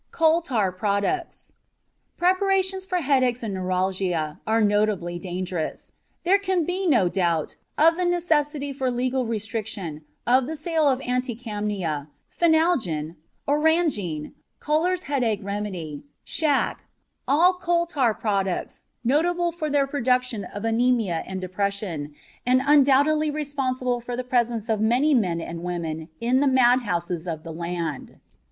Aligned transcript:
COAL 0.09 0.41
TAR 0.41 0.71
PRODUCTS 0.71 1.51
Preparations 2.17 2.83
for 2.83 2.97
headaches 3.01 3.43
and 3.43 3.53
neuralgia 3.53 4.41
are 4.47 4.59
notably 4.63 5.19
dangerous. 5.19 5.91
There 6.23 6.39
can 6.39 6.65
be 6.65 6.87
no 6.87 7.07
doubt 7.07 7.55
of 7.77 7.97
the 7.97 8.05
necessity 8.05 8.73
for 8.73 8.89
legal 8.89 9.27
restriction 9.27 10.03
of 10.25 10.47
the 10.47 10.55
sale 10.55 10.89
of 10.89 11.01
anti 11.01 11.35
kamnia, 11.35 12.07
phenalgin, 12.31 13.15
orangeine, 13.47 14.33
Koehler's 14.59 15.03
headache 15.03 15.41
remedy, 15.43 16.01
shac, 16.23 16.83
all 17.27 17.53
coal 17.53 17.85
tar 17.85 18.15
products 18.15 18.81
notable 19.03 19.51
for 19.51 19.69
their 19.69 19.85
production 19.85 20.45
of 20.45 20.65
anemia 20.65 21.21
and 21.27 21.39
depression, 21.39 22.15
and 22.43 22.63
undoubtedly 22.65 23.29
responsible 23.29 24.01
for 24.01 24.17
the 24.17 24.23
presence 24.23 24.67
of 24.67 24.81
many 24.81 25.13
men 25.13 25.39
and 25.39 25.61
women 25.61 26.09
in 26.19 26.39
the 26.39 26.47
mad 26.49 26.81
houses 26.81 27.27
of 27.27 27.43
the 27.43 27.53
land. 27.53 28.19